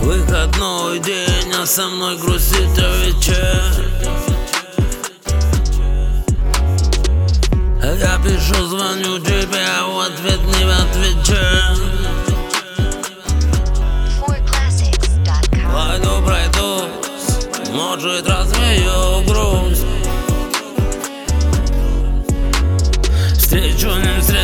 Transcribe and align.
Выходной 0.00 0.98
день, 1.00 1.52
а 1.60 1.66
со 1.66 1.88
мной 1.88 2.16
грустит 2.18 2.68
вечер. 2.76 3.94
Я 7.82 8.18
пишу, 8.18 8.66
звоню 8.66 9.18
тебе, 9.20 9.64
а 9.78 9.86
в 9.86 9.98
ответ 10.00 10.40
не 10.40 10.64
отвечаю. 10.64 11.76
Пойду 15.72 16.22
пройдусь, 16.24 17.70
может 17.72 18.28
развею 18.28 19.24
грусть. 19.26 19.86
Встречу, 23.36 23.88
не 23.96 24.20
встречу 24.20 24.43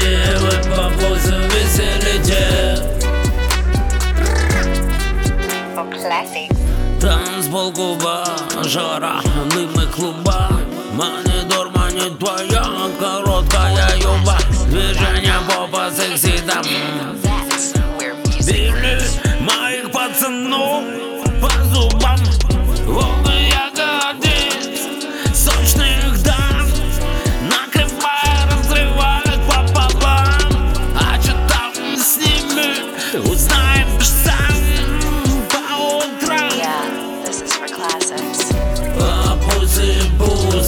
Клуба, 7.51 8.23
жара, 8.63 9.19
дым 9.53 9.71
и 9.81 9.85
клуба. 9.87 10.49
Монитор, 10.93 11.67
не 11.91 12.09
твоя 12.15 12.63
короткая 12.97 13.97
юба. 13.97 14.37
Движение 14.67 15.35
попа 15.45 15.91
секси 15.91 16.41
там 16.47 16.63
Били 18.39 19.01
моих 19.41 19.91
пацанов 19.91 20.85
по 21.41 21.49
зубам. 21.65 22.19
Волны 22.85 23.49
ягодиц, 23.49 24.79
сочных 25.35 26.23
дам 26.23 26.71
Накрывая, 27.49 28.47
разрывают 28.49 29.41
пополам. 29.45 30.73
А 30.95 31.21
что 31.21 31.33
там 31.49 31.73
с 31.97 32.15
ними, 32.15 33.29
узнаешь 33.29 33.60